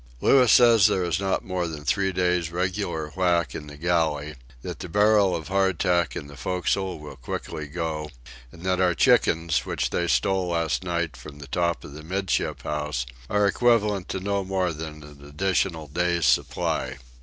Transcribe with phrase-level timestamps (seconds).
[0.19, 4.79] Louis says there is not more than three days' regular whack in the galley; that
[4.79, 8.09] the barrel of hard tack in the forecastle will quickly go;
[8.51, 12.63] and that our chickens, which they stole last night from the top of the 'midship
[12.63, 16.97] house, are equivalent to no more than an additional day's supply.